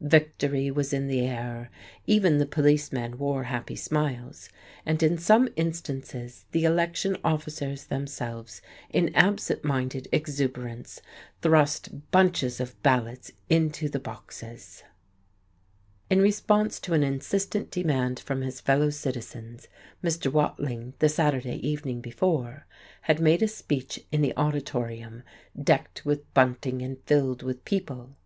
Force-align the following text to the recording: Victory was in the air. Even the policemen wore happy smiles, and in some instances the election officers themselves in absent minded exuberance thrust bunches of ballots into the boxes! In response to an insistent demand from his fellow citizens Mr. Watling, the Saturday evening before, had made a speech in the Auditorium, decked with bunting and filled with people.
Victory 0.00 0.68
was 0.68 0.92
in 0.92 1.06
the 1.06 1.20
air. 1.28 1.70
Even 2.08 2.38
the 2.38 2.44
policemen 2.46 3.18
wore 3.18 3.44
happy 3.44 3.76
smiles, 3.76 4.48
and 4.84 5.00
in 5.00 5.16
some 5.16 5.48
instances 5.54 6.44
the 6.50 6.64
election 6.64 7.16
officers 7.22 7.84
themselves 7.84 8.60
in 8.90 9.14
absent 9.14 9.62
minded 9.62 10.08
exuberance 10.10 11.00
thrust 11.40 12.10
bunches 12.10 12.58
of 12.58 12.82
ballots 12.82 13.30
into 13.48 13.88
the 13.88 14.00
boxes! 14.00 14.82
In 16.10 16.20
response 16.20 16.80
to 16.80 16.92
an 16.92 17.04
insistent 17.04 17.70
demand 17.70 18.18
from 18.18 18.40
his 18.40 18.60
fellow 18.60 18.90
citizens 18.90 19.68
Mr. 20.02 20.32
Watling, 20.32 20.94
the 20.98 21.08
Saturday 21.08 21.58
evening 21.64 22.00
before, 22.00 22.66
had 23.02 23.20
made 23.20 23.40
a 23.40 23.46
speech 23.46 24.04
in 24.10 24.20
the 24.20 24.34
Auditorium, 24.36 25.22
decked 25.56 26.04
with 26.04 26.34
bunting 26.34 26.82
and 26.82 26.98
filled 27.06 27.44
with 27.44 27.64
people. 27.64 28.16